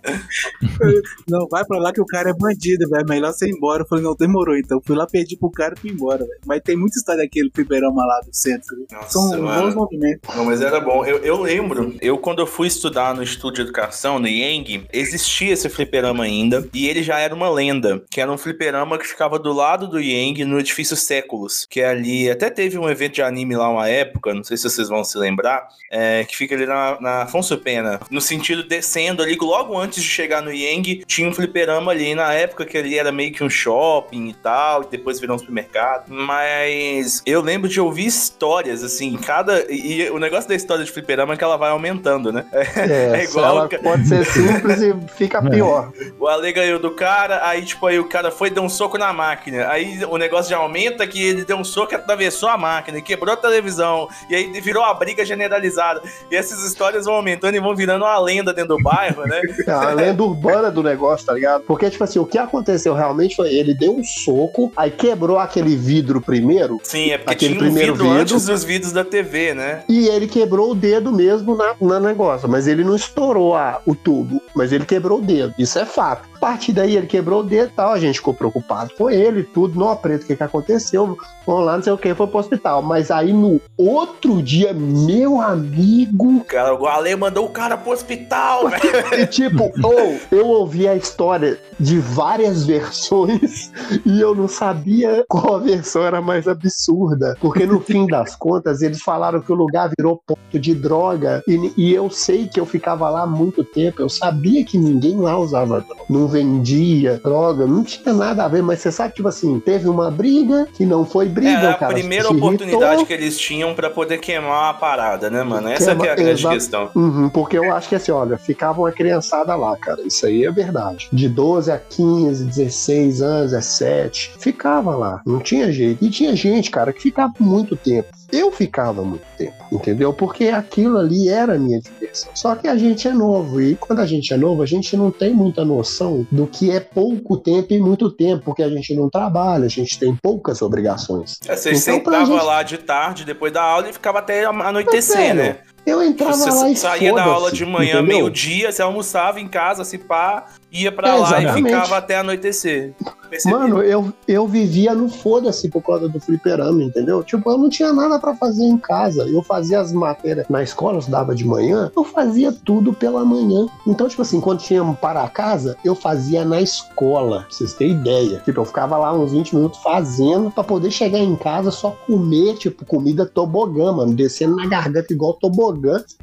[1.29, 3.07] Não, vai pra lá que o cara é bandido, velho.
[3.09, 3.85] Melhor você ir embora.
[3.85, 4.81] Eu falei, não, demorou então.
[4.85, 6.41] Fui lá, pedi pro cara e fui embora, velho.
[6.45, 8.77] Mas tem muita história daquele fliperama lá do centro.
[8.91, 9.63] Nossa, São mano.
[9.63, 10.35] bons movimentos.
[10.35, 11.05] Não, mas era bom.
[11.05, 15.53] Eu, eu lembro, eu quando eu fui estudar no Estúdio de Educação, no Yang, existia
[15.53, 19.39] esse fliperama ainda, e ele já era uma lenda, que era um fliperama que ficava
[19.39, 23.23] do lado do Yang, no edifício Séculos, que é ali, até teve um evento de
[23.23, 26.67] anime lá uma época, não sei se vocês vão se lembrar, é, que fica ali
[26.67, 31.29] na, na Afonso Pena, no sentido descendo ali, logo antes de chegar no Yang, tinha
[31.29, 34.87] um fliperama ali, na época que ali era meio que um shopping e tal, e
[34.87, 39.65] depois virou um supermercado, mas eu lembro de ouvir histórias, assim, cada...
[39.71, 42.45] E, o negócio da história de fliperama é que ela vai aumentando, né?
[42.81, 45.51] É, É igual ela pode ser simples e fica É.
[45.51, 45.93] pior.
[46.19, 48.97] O Ale ganhou do cara, aí, tipo, aí o cara foi e deu um soco
[48.97, 49.69] na máquina.
[49.69, 53.03] Aí o negócio já aumenta que ele deu um soco e atravessou a máquina e
[53.03, 54.09] quebrou a televisão.
[54.29, 56.03] E aí virou a briga generalizada.
[56.31, 59.41] E essas histórias vão aumentando e vão virando uma lenda dentro do bairro, né?
[59.67, 61.50] É a lenda urbana do negócio, tá ligado?
[61.59, 65.77] Porque, tipo assim, o que aconteceu realmente foi ele deu um soco, aí quebrou aquele
[65.77, 68.21] vidro primeiro, Sim, é porque Aquele tinha um primeiro vidro vidro.
[68.23, 69.83] antes dos vidros da TV, né?
[69.89, 72.49] e ele quebrou o dedo mesmo na, na negócio.
[72.49, 75.55] Mas ele não estourou a, o tubo, mas ele quebrou o dedo.
[75.59, 76.30] Isso é fato.
[76.41, 79.43] A partir daí ele quebrou o dedo e tal, a gente ficou preocupado com ele,
[79.43, 81.19] tudo, não preto, o que, que aconteceu?
[81.47, 82.81] Vamos lá, não sei o que, foi pro hospital.
[82.81, 88.69] Mas aí no outro dia, meu amigo, cara, o Ale mandou o cara pro hospital,
[88.71, 89.21] velho.
[89.21, 93.71] E tipo, ou eu ouvi a história de várias versões
[94.07, 97.37] e eu não sabia qual versão era mais absurda.
[97.41, 101.43] Porque no fim das contas, eles falaram que o lugar virou ponto de droga.
[101.47, 104.01] E, e eu sei que eu ficava lá há muito tempo.
[104.01, 106.03] Eu sabia que ninguém lá usava droga.
[106.09, 108.63] Não vendia droga, não tinha nada a ver.
[108.63, 111.51] Mas você sabe, tipo assim, teve uma briga que não foi briga.
[111.51, 113.07] Era o a cara primeira se oportunidade irritou.
[113.07, 115.69] que eles tinham pra poder queimar a parada, né, mano?
[115.69, 116.91] Essa que é a Queima- grande questão.
[116.95, 120.01] Uhum, porque eu acho que assim, olha, ficava uma criançada lá, cara.
[120.07, 121.09] Isso aí é verdade.
[121.13, 124.33] De 12 a 15, 16 anos, 17.
[124.39, 125.21] Ficava lá.
[125.27, 126.05] Não tinha jeito.
[126.05, 128.09] E tinha gente, cara, que ficava muito tempo.
[128.33, 130.13] Eu ficava muito tempo, entendeu?
[130.13, 132.31] Porque aquilo ali era a minha diversão.
[132.35, 133.61] Só que a gente é novo.
[133.61, 136.81] E quando a gente é novo, a gente não tem muita noção do que é
[136.81, 138.45] pouco tempo e muito tempo.
[138.45, 141.39] Porque a gente não trabalha, a gente tem poucas obrigações.
[141.47, 144.45] É, Você Então, pra sentava gente- lá de tarde, depois da aula, e ficava até
[144.45, 145.57] anoitecer, Mas, né?
[145.87, 149.85] Eu entrava Você lá e saía da aula de manhã, meio-dia, você almoçava em casa,
[149.85, 152.95] se pá, ia pra É, lá e ficava até anoitecer.
[153.31, 153.55] Percebi.
[153.55, 157.23] Mano, eu, eu vivia no foda-se por causa do fliperama, entendeu?
[157.23, 159.23] Tipo, eu não tinha nada pra fazer em casa.
[159.29, 163.69] Eu fazia as matérias na escola, eu estudava de manhã, eu fazia tudo pela manhã.
[163.87, 168.43] Então, tipo assim, quando tinha para casa, eu fazia na escola, pra vocês terem ideia.
[168.45, 172.57] Tipo, eu ficava lá uns 20 minutos fazendo pra poder chegar em casa só comer,
[172.57, 175.71] tipo, comida tobogã, mano, descendo na garganta igual tobogã,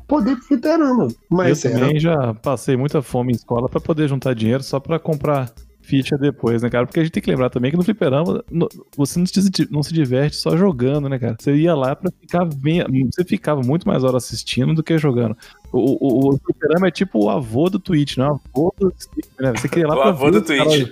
[0.08, 1.08] poder ir pro fliperama.
[1.30, 4.80] Mas eu era também já passei muita fome em escola pra poder juntar dinheiro só
[4.80, 6.86] pra comprar ficha depois, né, cara?
[6.86, 8.68] Porque a gente tem que lembrar também que no fliperama no-
[8.98, 11.38] você não se, não se diverte só jogando, né, cara?
[11.40, 12.90] Você ia lá pra ficar vendo.
[13.14, 15.38] Você ficava muito mais horas assistindo do que jogando.
[15.72, 18.26] O, o, o fliperama é tipo o avô do Twitch, né?
[18.26, 18.94] O avô do
[19.40, 19.52] né?
[19.56, 20.88] Você queria lá o pra avô ver do Twitch.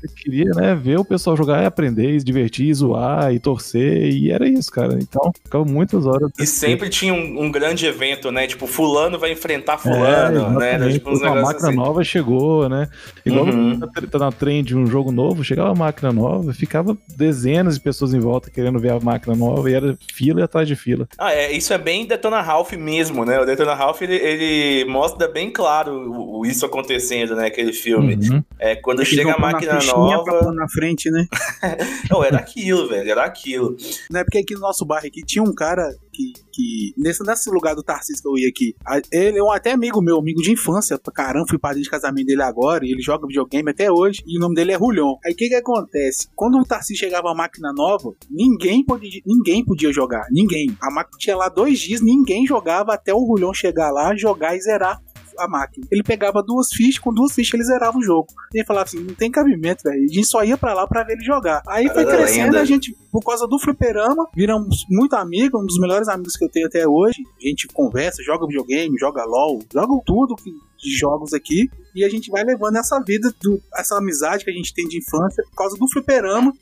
[0.00, 3.40] Você queria, né, ver o pessoal jogar e aprender, e se divertir, e zoar e
[3.40, 4.94] torcer, e era isso, cara.
[5.00, 6.30] Então, ficava muitas horas.
[6.38, 8.46] E sempre tinha um, um grande evento, né?
[8.46, 10.72] Tipo, fulano vai enfrentar É, fulano, né?
[10.74, 10.92] Era exatamente.
[10.94, 11.76] tipo uma máquina assim.
[11.76, 12.88] nova chegou, né?
[13.24, 13.80] Igual Uhum.
[14.10, 18.14] tá na trend de um jogo novo, chegava uma máquina nova, ficava dezenas de pessoas
[18.14, 21.08] em volta querendo ver a máquina nova, e era fila e atrás de fila.
[21.18, 23.38] Ah, é, isso é bem Detona Ralph mesmo, né?
[23.40, 27.46] O Detona Ralph, ele, ele mostra bem claro isso acontecendo, né?
[27.46, 28.14] Aquele filme.
[28.14, 28.42] Uhum.
[28.58, 30.52] É, quando Eles chega a máquina nova...
[30.52, 31.26] na frente, né?
[32.10, 33.76] Não, era aquilo, velho, era aquilo.
[34.10, 36.32] Não é porque aqui no nosso bairro aqui tinha um cara que.
[36.52, 38.74] que nesse, nesse lugar do Tarcísio que eu ia aqui.
[39.12, 40.98] Ele é um até amigo meu, amigo de infância.
[40.98, 42.84] Pra caramba, fui padrinho de casamento dele agora.
[42.84, 44.22] E ele joga videogame até hoje.
[44.26, 45.16] E o nome dele é Rulhon.
[45.24, 46.28] Aí o que que acontece?
[46.34, 50.26] Quando o Tarcísio chegava a máquina nova, ninguém podia, ninguém podia jogar.
[50.30, 50.76] Ninguém.
[50.80, 54.60] A máquina tinha lá dois dias, ninguém jogava até o Rulhon chegar lá, jogar e
[54.60, 55.00] zerar
[55.38, 55.86] a máquina.
[55.90, 58.28] Ele pegava duas fichas, com duas fichas ele zerava o jogo.
[58.54, 60.04] E ele falava assim: não tem cabimento, velho.
[60.04, 61.62] A gente só ia pra lá pra ver ele jogar.
[61.68, 62.60] Aí foi crescendo, lenda.
[62.60, 66.50] a gente, por causa do fliperama, viramos muito amigos, um dos melhores amigos que eu
[66.50, 67.22] tenho até hoje.
[67.42, 71.68] A gente conversa, joga videogame, joga LOL, joga tudo que de jogos aqui.
[71.94, 74.98] E a gente vai levando essa vida, do, essa amizade que a gente tem de
[74.98, 76.52] infância por causa do fliperama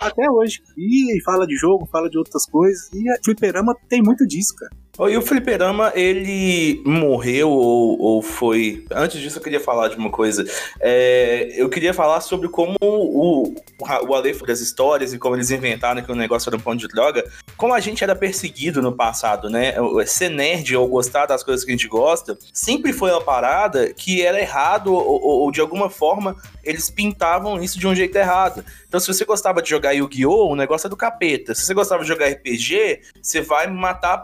[0.00, 0.62] até hoje.
[0.76, 2.90] E fala de jogo, fala de outras coisas.
[2.92, 4.72] E a fliperama tem muito disso, cara.
[5.06, 8.84] E o Fliperama, ele morreu ou, ou foi.
[8.90, 10.44] Antes disso, eu queria falar de uma coisa.
[10.80, 13.54] É, eu queria falar sobre como o,
[14.08, 16.88] o Ale das histórias e como eles inventaram que o negócio era um ponto de
[16.88, 17.24] droga.
[17.56, 19.74] Como a gente era perseguido no passado, né?
[20.04, 24.22] Ser nerd ou gostar das coisas que a gente gosta sempre foi uma parada que
[24.22, 28.64] era errado ou, ou de alguma forma eles pintavam isso de um jeito errado.
[28.86, 31.54] Então, se você gostava de jogar Yu-Gi-Oh!, o negócio é do capeta.
[31.54, 34.18] Se você gostava de jogar RPG, você vai matar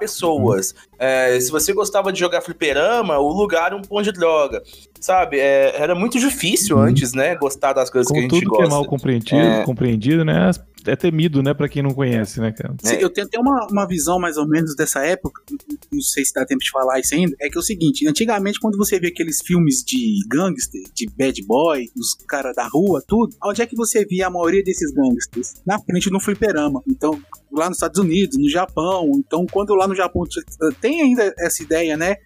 [0.99, 4.63] É, se você gostava de jogar fliperama, o lugar é um ponto de droga.
[5.01, 5.39] Sabe?
[5.39, 6.85] É, era muito difícil uhum.
[6.85, 7.35] antes, né?
[7.35, 8.65] Gostar das coisas Como que a gente tudo gosta.
[8.65, 9.65] que é mal compreendido, é...
[9.65, 10.51] compreendido né?
[10.87, 12.75] É temido, né, pra quem não conhece, né, cara?
[12.83, 15.43] Sim, eu tenho até uma, uma visão mais ou menos dessa época,
[15.93, 18.59] não sei se dá tempo de falar isso ainda, é que é o seguinte, antigamente
[18.61, 23.37] quando você via aqueles filmes de gangster, de bad boy, os caras da rua, tudo,
[23.45, 25.55] onde é que você via a maioria desses gangsters?
[25.67, 26.83] Na frente no fliperama.
[26.89, 27.21] Então,
[27.53, 30.25] lá nos Estados Unidos, no Japão, então quando lá no Japão
[30.81, 32.17] tem ainda essa ideia, né,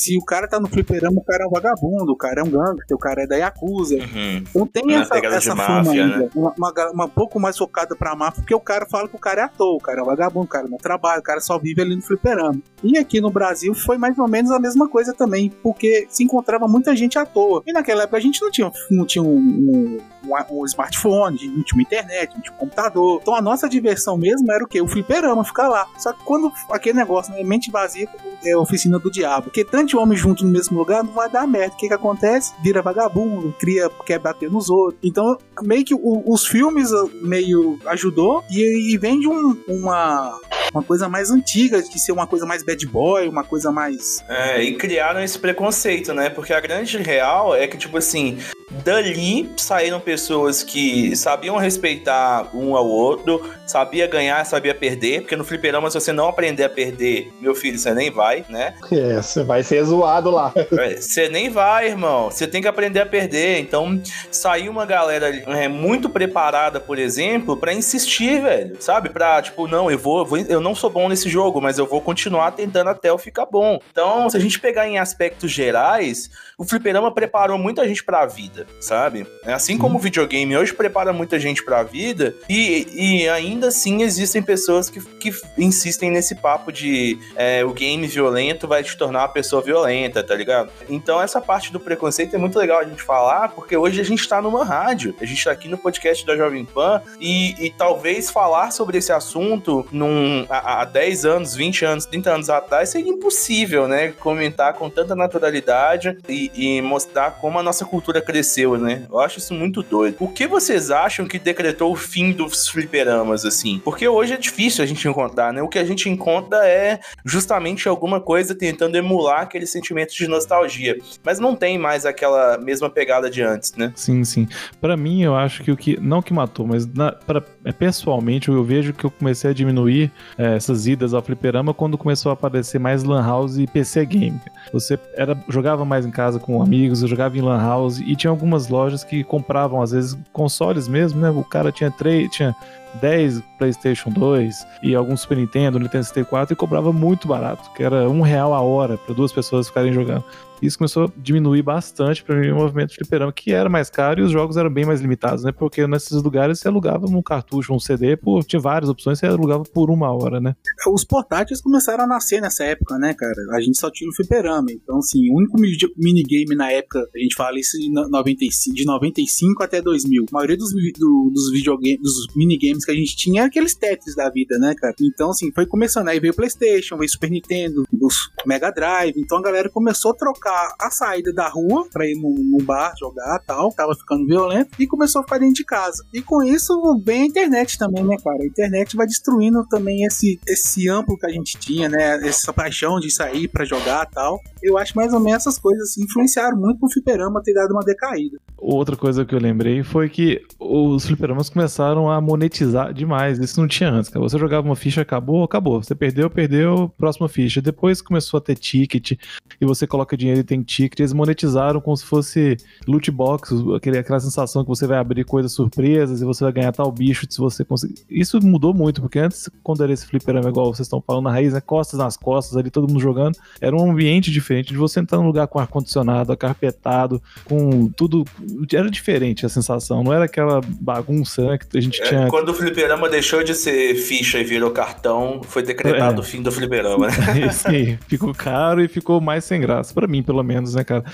[0.00, 2.50] se o cara tá no fliperama, o cara é um vagabundo, o cara é um
[2.50, 3.96] gangster, o cara é da Yakuza.
[3.96, 4.44] Uhum.
[4.48, 6.30] Então tem essa, essa forma ainda, né?
[6.34, 9.42] uma, uma, uma, pouco mais focada pra máfia, porque o cara fala que o cara
[9.42, 11.82] é ator, o cara é um vagabundo, o cara não trabalha, o cara só vive
[11.82, 12.58] ali no fliperama.
[12.82, 16.66] E aqui no Brasil foi mais ou menos a mesma coisa também, porque se encontrava
[16.66, 17.62] muita gente à toa.
[17.66, 21.62] E naquela época a gente não tinha, não tinha um, um um, um smartphone, não
[21.62, 23.18] tinha uma internet, não tinha um computador.
[23.22, 24.80] Então a nossa diversão mesmo era o quê?
[24.80, 25.86] O fliperama, ficar lá.
[25.98, 28.08] Só que quando aquele negócio, né, mente vazia
[28.44, 29.44] é a oficina do diabo.
[29.44, 31.74] Porque tanto homem junto no mesmo lugar não vai dar merda.
[31.74, 32.52] O que que acontece?
[32.62, 35.00] Vira vagabundo, cria, quer bater nos outros.
[35.02, 40.38] Então, meio que o, os filmes ah, meio ajudou e, e vem de um, uma,
[40.72, 44.22] uma coisa mais antiga, de ser uma coisa mais bad boy, uma coisa mais.
[44.28, 46.30] É, e criaram esse preconceito, né?
[46.30, 48.38] Porque a grande real é que, tipo assim,
[48.84, 55.44] dali saíram pessoas que sabiam respeitar um ao outro, sabia ganhar, sabia perder, porque no
[55.44, 58.74] fliperama, se você não aprender a perder, meu filho, você nem vai, né?
[58.90, 60.52] É, você vai ser zoado lá.
[60.56, 62.30] É, você nem vai, irmão.
[62.30, 63.60] Você tem que aprender a perder.
[63.60, 69.08] Então, saiu uma galera é, muito preparada, por exemplo, para insistir, velho, sabe?
[69.08, 72.00] Pra, tipo, não, eu vou, vou, eu não sou bom nesse jogo, mas eu vou
[72.00, 73.78] continuar tentando até eu ficar bom.
[73.92, 78.66] Então, se a gente pegar em aspectos gerais, o fliperama preparou muita gente pra vida,
[78.80, 79.26] sabe?
[79.44, 84.02] É assim como o videogame hoje prepara muita gente pra vida, e, e ainda assim
[84.02, 89.20] existem pessoas que, que insistem nesse papo de é, o game violento vai te tornar
[89.20, 90.70] uma pessoa violenta, tá ligado?
[90.88, 94.28] Então, essa parte do preconceito é muito legal a gente falar, porque hoje a gente
[94.28, 98.30] tá numa rádio, a gente tá aqui no podcast da Jovem Pan, e, e talvez
[98.30, 103.12] falar sobre esse assunto num, há, há 10 anos, 20 anos, 30 anos atrás seria
[103.12, 104.12] impossível, né?
[104.12, 109.06] Comentar com tanta naturalidade e, e mostrar como a nossa cultura cresceu, né?
[109.10, 110.16] Eu acho isso muito doido.
[110.20, 113.80] O que vocês acham que decretou o fim dos fliperamas, assim?
[113.84, 115.62] Porque hoje é difícil a gente encontrar, né?
[115.62, 120.96] O que a gente encontra é justamente alguma coisa tentando emular aquele sentimento de nostalgia.
[121.22, 123.92] Mas não tem mais aquela mesma pegada de antes, né?
[123.94, 124.48] Sim, sim.
[124.80, 126.00] Para mim, eu acho que o que.
[126.00, 130.10] Não que matou, mas na, pra, é, pessoalmente eu vejo que eu comecei a diminuir
[130.38, 134.40] é, essas idas ao fliperama quando começou a aparecer mais Lan House e PC Game.
[134.72, 138.30] Você era, jogava mais em casa com amigos, eu jogava em Lan House e tinha
[138.30, 141.30] algumas lojas que compravam, às vezes, consoles mesmo, né?
[141.30, 142.54] O cara tinha três, tinha
[142.94, 148.08] 10 PlayStation 2 e alguns Super Nintendo, Nintendo 64 e cobrava muito barato, que era
[148.08, 150.24] um real a hora para duas pessoas ficarem jogando.
[150.62, 154.20] Isso começou a diminuir bastante para mim o movimento de fliperama, que era mais caro
[154.20, 155.52] e os jogos eram bem mais limitados, né?
[155.52, 159.64] Porque nesses lugares você alugava um cartucho, um CD, por, tinha várias opções, você alugava
[159.64, 160.54] por uma hora, né?
[160.92, 163.40] Os portáteis começaram a nascer nessa época, né, cara?
[163.52, 164.70] A gente só tinha o fliperama.
[164.70, 165.56] Então, assim, o único
[165.96, 170.26] minigame na época, a gente fala isso de 95, de 95 até 2000.
[170.30, 174.14] A maioria dos, do, dos videogames, dos minigames que a gente tinha era aqueles Tetris
[174.14, 174.94] da vida, né, cara?
[175.00, 176.08] Então, assim, foi começando.
[176.08, 179.14] Aí veio o PlayStation, veio Super Nintendo, os Mega Drive.
[179.16, 180.49] Então a galera começou a trocar
[180.80, 184.86] a saída da rua pra ir num, num bar jogar tal, tava ficando violento e
[184.86, 186.04] começou a ficar dentro de casa.
[186.12, 188.42] E com isso vem a internet também, né, cara?
[188.42, 192.26] A internet vai destruindo também esse, esse amplo que a gente tinha, né?
[192.26, 194.38] Essa paixão de sair para jogar tal.
[194.62, 198.38] Eu acho mais ou menos essas coisas influenciaram muito pro fliperama ter dado uma decaída.
[198.58, 203.38] Outra coisa que eu lembrei foi que os fliperamas começaram a monetizar demais.
[203.38, 204.22] Isso não tinha antes, cara.
[204.22, 205.82] Você jogava uma ficha, acabou, acabou.
[205.82, 207.62] Você perdeu, perdeu, próxima ficha.
[207.62, 209.12] Depois começou a ter ticket
[209.60, 211.00] e você coloca dinheiro e tem ticket.
[211.00, 215.52] Eles monetizaram como se fosse loot box, aquele, aquela sensação que você vai abrir coisas
[215.52, 217.94] surpresas e você vai ganhar tal bicho se você conseguir.
[218.10, 221.52] Isso mudou muito, porque antes, quando era esse fliperama igual vocês estão falando na raiz,
[221.52, 221.60] né?
[221.60, 225.26] Costas nas costas, ali todo mundo jogando, era um ambiente diferente de você entrar num
[225.26, 228.24] lugar com ar-condicionado, acarpetado, com tudo.
[228.72, 232.26] Era diferente a sensação, não era aquela bagunça né, que a gente É, tinha.
[232.28, 236.20] quando o fliperama deixou de ser ficha e virou cartão, foi decretado É.
[236.20, 237.50] o fim do fliperama, né?
[237.52, 241.04] Sim, ficou caro e ficou mais sem graça, pra mim, pelo menos, né, cara?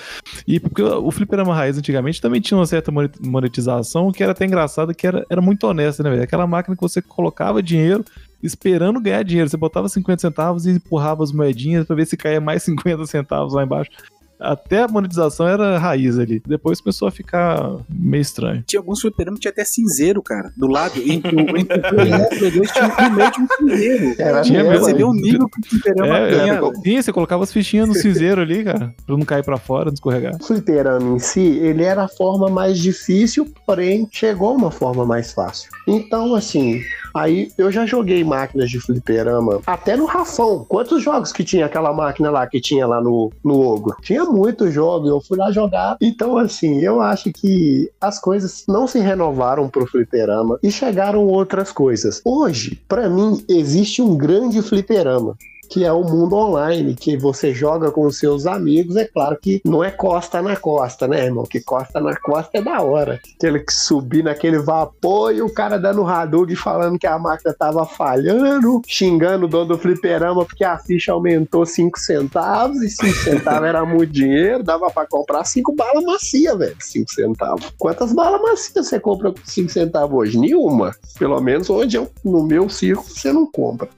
[0.47, 4.45] E porque o Fliperama Raiz antigamente também tinha uma certa mone- monetização que era até
[4.45, 6.23] engraçado, que era, era muito honesta, né, velho?
[6.23, 8.05] Aquela máquina que você colocava dinheiro
[8.43, 9.49] esperando ganhar dinheiro.
[9.49, 13.55] Você botava 50 centavos e empurrava as moedinhas pra ver se caía mais 50 centavos
[13.55, 13.91] lá embaixo.
[14.39, 16.43] Até a monetização era raiz ali.
[16.47, 18.63] Depois começou a ficar meio estranho.
[18.67, 20.53] Tinha alguns fliperamas que tinha até cinzeiro, cara.
[20.57, 23.41] Do lado, entre o entre o Play 1 o Play 2 tinha um meio de
[23.41, 24.15] um cinzeiro.
[24.19, 24.99] Era Tinha mesmo, Você mesmo.
[24.99, 26.55] vê o nível que o fliperama É, tinha.
[26.55, 29.87] é, sim, você colocava as fichinhas no cinzeiro ali, cara, pra não cair pra fora,
[29.87, 30.35] não escorregar.
[30.41, 35.33] O fliperama em si, ele era a forma mais difícil, porém chegou uma forma mais
[35.33, 35.71] fácil.
[35.89, 36.81] Então, assim,
[37.17, 40.65] aí eu já joguei máquinas de fliperama até no Rafão.
[40.69, 43.97] Quantos jogos que tinha aquela máquina lá que tinha lá no, no Ogro?
[44.03, 45.97] Tinha muitos jogos, eu fui lá jogar.
[46.01, 51.73] Então, assim, eu acho que as coisas não se renovaram pro fliperama e chegaram outras
[51.73, 52.21] coisas.
[52.25, 55.37] Hoje, pra mim, existe um grande fliperama
[55.69, 58.97] que é o mundo online, que você joga com os seus amigos.
[58.97, 61.45] É claro que não é costa na costa, né, irmão?
[61.45, 63.21] Que costa na costa é da hora.
[63.37, 67.85] Aquele que subir naquele vapor e o cara dando Hadouken falando que a máquina tava
[67.85, 73.69] falhando, xingando o dono do fliperama porque a ficha aumentou 5 centavos e 5 centavos
[73.69, 76.77] era muito dinheiro, dava pra comprar 5 balas macia, velho.
[76.79, 77.73] 5 centavos.
[77.79, 80.39] Quantas balas macias você compra com 5 centavos hoje?
[80.39, 80.95] Nenhuma.
[81.19, 83.89] Pelo menos onde eu, no meu círculo você não compra.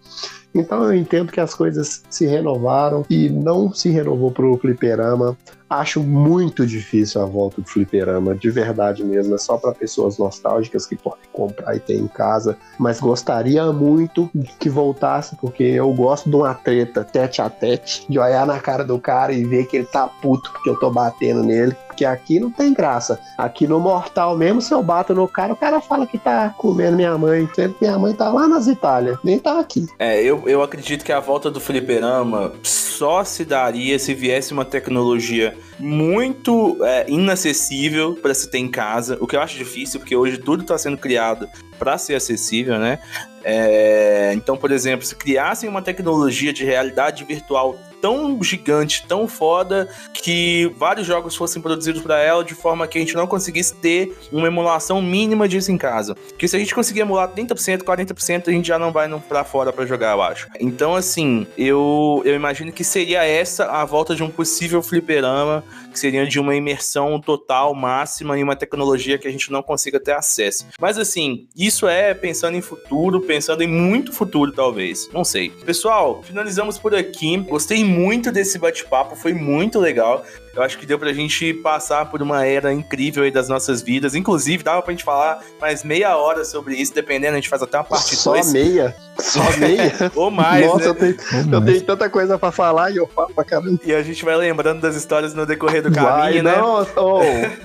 [0.55, 5.37] Então eu entendo que as coisas se renovaram e não se renovou pro fliperama.
[5.69, 9.35] Acho muito difícil a volta do fliperama, de verdade mesmo.
[9.35, 12.57] É só para pessoas nostálgicas que podem comprar e ter em casa.
[12.79, 18.19] Mas gostaria muito que voltasse, porque eu gosto de uma treta tete a tete, de
[18.19, 21.43] olhar na cara do cara e ver que ele tá puto porque eu tô batendo
[21.43, 21.77] nele.
[21.87, 23.19] Porque aqui não tem graça.
[23.37, 26.97] Aqui no Mortal mesmo, se eu bato no cara, o cara fala que tá comendo
[26.97, 27.49] minha mãe.
[27.81, 29.87] Minha mãe tá lá nas Itálias, nem tá aqui.
[29.99, 34.65] É, eu, eu acredito que a volta do fliperama só se daria se viesse uma
[34.65, 40.17] tecnologia muito é, inacessível para se ter em casa, o que eu acho difícil, porque
[40.17, 42.99] hoje tudo está sendo criado para ser acessível, né?
[43.45, 49.89] É, então, por exemplo, se criassem uma tecnologia de realidade virtual tão gigante, tão foda,
[50.13, 54.17] que vários jogos fossem produzidos para ela de forma que a gente não conseguisse ter
[54.33, 56.15] uma emulação mínima disso em casa.
[56.15, 59.73] Porque se a gente conseguir emular 30%, 40%, a gente já não vai pra fora
[59.73, 60.49] para jogar, eu acho.
[60.61, 65.99] Então, assim, eu, eu imagino que seria essa a volta de um possível fliperama, que
[65.99, 70.13] seria de uma imersão total, máxima, em uma tecnologia que a gente não consiga ter
[70.13, 70.67] acesso.
[70.81, 75.09] Mas, assim, isso é pensando em futuro, pensando em muito futuro, talvez.
[75.13, 75.51] Não sei.
[75.51, 77.37] Pessoal, finalizamos por aqui.
[77.39, 80.25] Gostei muito desse bate-papo, foi muito legal.
[80.55, 84.15] Eu acho que deu pra gente passar por uma era incrível aí das nossas vidas.
[84.15, 87.79] Inclusive, dava pra gente falar mais meia hora sobre isso, dependendo, a gente faz até
[87.79, 88.95] uma parte Só 2 meia.
[89.21, 89.93] Só meia.
[90.15, 90.87] ou mais, Nossa, né?
[90.87, 91.17] eu, tenho,
[91.53, 93.79] eu tenho tanta coisa pra falar e eu falo pra caramba.
[93.85, 96.05] E a gente vai lembrando das histórias no decorrer do Vai,
[96.35, 96.57] caminho, né?
[96.57, 97.21] não, oh,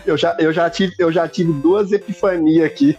[0.06, 2.98] eu, já, eu, já tive, eu já tive duas epifanias aqui.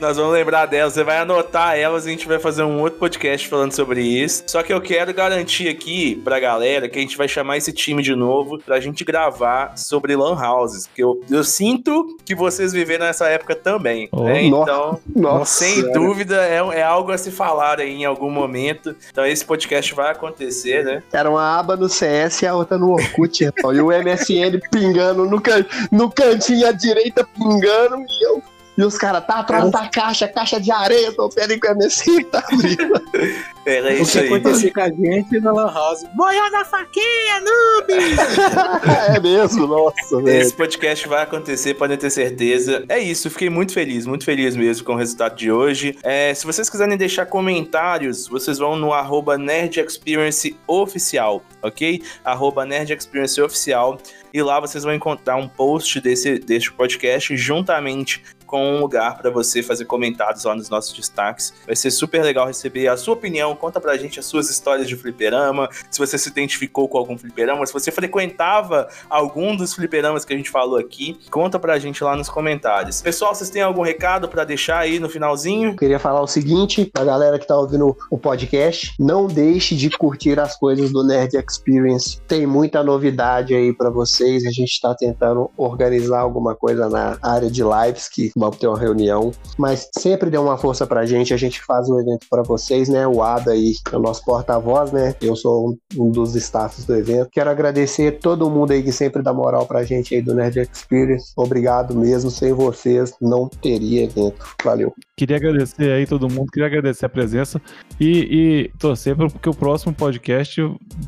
[0.00, 2.98] Nós vamos lembrar delas, você vai anotar elas e a gente vai fazer um outro
[2.98, 4.44] podcast falando sobre isso.
[4.46, 8.02] Só que eu quero garantir aqui pra galera que a gente vai chamar esse time
[8.02, 13.06] de novo pra gente gravar sobre lan houses, porque eu, eu sinto que vocês viveram
[13.06, 14.42] nessa época também, Oh, né?
[14.44, 15.64] Então, Nossa.
[15.64, 15.92] sem senhora.
[15.92, 18.96] dúvida, é, é algo a se falar aí em algum momento.
[19.10, 21.02] Então esse podcast vai acontecer, né?
[21.12, 23.44] Era uma aba no CS e a outra no Orkut.
[23.44, 27.96] E o MSN pingando no, can, no cantinho à direita, pingando.
[28.08, 28.42] E, eu,
[28.76, 31.12] e os caras, tá atrás da caixa, caixa de areia.
[31.12, 32.92] Tô peraí que o MSN tá abrindo.
[33.66, 34.26] Era O isso que aí.
[34.26, 36.04] acontecia com a gente na Lan House.
[36.14, 37.92] Morreu na faquinha, noob!
[39.14, 40.40] é mesmo, nossa, velho.
[40.40, 42.84] Esse podcast vai acontecer, podem ter certeza.
[42.88, 45.98] É isso, fiquei muito feliz, muito feliz mesmo com o resultado de hoje.
[46.02, 52.02] É, se vocês quiserem deixar comentários, vocês vão no arroba Nerd Experience Oficial, ok?
[52.24, 53.98] Arroba Nerd Experience Oficial.
[54.32, 59.30] E lá vocês vão encontrar um post desse, desse podcast juntamente com um lugar para
[59.30, 61.54] você fazer comentários lá nos nossos destaques.
[61.64, 63.54] Vai ser super legal receber a sua opinião.
[63.54, 67.64] Conta pra gente as suas histórias de fliperama, se você se identificou com algum fliperama,
[67.64, 71.16] se você frequentava algum dos fliperamas que a gente falou aqui.
[71.30, 73.00] Conta pra gente lá nos comentários.
[73.00, 75.76] Pessoal, vocês têm algum recado para deixar aí no finalzinho?
[75.76, 80.40] Queria falar o seguinte, pra galera que tá ouvindo o podcast, não deixe de curtir
[80.40, 82.20] as coisas do Nerd Experience.
[82.26, 84.44] Tem muita novidade aí para vocês.
[84.44, 88.78] A gente tá tentando organizar alguma coisa na área de lives, que vamos ter uma
[88.78, 89.30] reunião.
[89.58, 93.06] Mas sempre dê uma força pra gente, a gente faz um evento para vocês, né?
[93.06, 95.14] O Ada aí é o nosso porta-voz, né?
[95.20, 97.28] Eu sou um dos staffs do evento.
[97.30, 101.32] Quero agradecer todo mundo aí que sempre dá moral pra gente aí do Nerd Experience.
[101.36, 102.30] Obrigado mesmo.
[102.30, 104.44] Sem vocês não teria evento.
[104.64, 104.92] Valeu.
[105.16, 107.60] Queria agradecer aí todo mundo, queria agradecer a presença
[108.00, 110.62] e, e torcer porque o próximo podcast,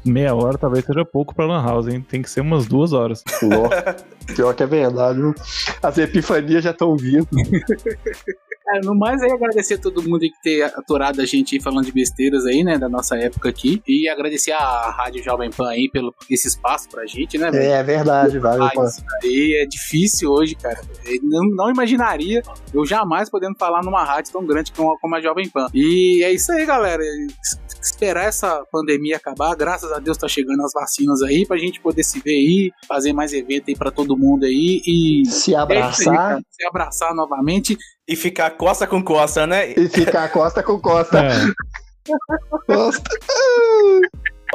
[0.05, 2.05] meia hora, talvez seja pouco pra Lan House, hein?
[2.07, 3.24] Tem que ser umas duas horas.
[4.35, 5.35] Pior que é verdade, viu?
[5.83, 7.29] As epifanias já estão vindo.
[8.73, 11.85] É, no mais aí, agradecer a todo mundo que ter aturado a gente aí falando
[11.87, 13.83] de besteiras aí, né, da nossa época aqui.
[13.87, 17.51] E agradecer a Rádio Jovem Pan aí pelo esse espaço pra gente, né?
[17.53, 18.64] É, é verdade, valeu.
[18.64, 20.81] Ah, isso aí é difícil hoje, cara.
[21.07, 22.43] Eu não, não imaginaria
[22.73, 25.66] eu jamais podendo falar numa rádio tão grande como, como a Jovem Pan.
[25.75, 27.03] E é isso aí, galera.
[27.81, 29.55] Esperar essa pandemia acabar.
[29.57, 33.12] Graças a Deus tá chegando as vacinas aí pra gente poder se ver aí, fazer
[33.12, 36.43] mais evento aí pra todo mundo aí e Se é aí, abraçar cara.
[36.51, 37.77] se abraçar novamente.
[38.09, 39.70] E ficar costa com costa, né?
[39.72, 41.18] e ficar costa com costa.
[41.18, 41.30] É,
[42.66, 43.11] Costa.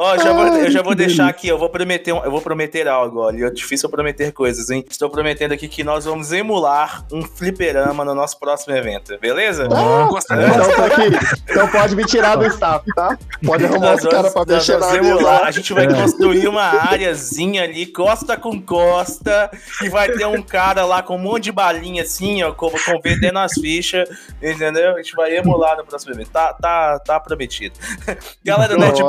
[0.00, 2.86] Ó, já vou- Ai, eu já vou deixar aqui, eu vou prometer, eu vou prometer
[2.86, 3.46] algo, olha.
[3.46, 4.84] É difícil eu prometer coisas, hein?
[4.88, 9.66] Estou prometendo aqui que nós vamos emular um fliperama no nosso próximo evento, beleza?
[9.72, 10.46] Ah, É.
[10.46, 11.36] Então, tá aqui.
[11.50, 13.18] então pode me tirar do staff, tá?
[13.44, 15.42] Pode arrumar os caras pra mexer na vamos emular.
[15.44, 15.92] A gente vai É.
[15.92, 19.50] construir uma áreazinha ali, costa com costa,
[19.82, 23.00] e vai ter um cara lá com um monte de balinha assim, ó, com, com
[23.02, 24.08] vendendo as fichas,
[24.40, 24.94] entendeu?
[24.94, 26.30] A gente vai emular no próximo evento.
[26.30, 27.74] Tá, tá, tá prometido.
[28.44, 29.08] Galera, né, tipo,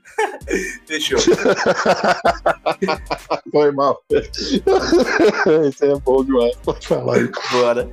[0.87, 1.19] Fechou.
[3.51, 4.01] Foi mal.
[4.11, 6.55] Isso é bom demais.
[6.63, 7.29] Pode falar aí.
[7.51, 7.89] Bora.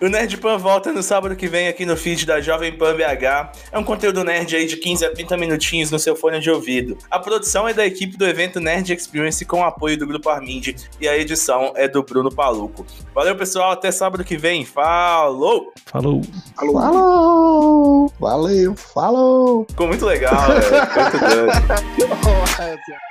[0.00, 3.52] O Nerd Pan volta no sábado que vem aqui no feed da Jovem Pan BH.
[3.72, 6.96] É um conteúdo nerd aí de 15 a 30 minutinhos no seu fone de ouvido.
[7.10, 11.08] A produção é da equipe do evento Nerd Experience com apoio do Grupo Armind e
[11.08, 12.86] a edição é do Bruno Paluco.
[13.14, 13.72] Valeu, pessoal.
[13.72, 14.64] Até sábado que vem.
[14.64, 15.72] Falou!
[15.86, 16.22] falou.
[16.56, 18.12] Falou!
[18.18, 19.66] Valeu, falou!
[19.68, 20.62] Ficou muito legal, velho.
[20.62, 21.59] Ficou muito doido.
[22.24, 23.09] Nossa.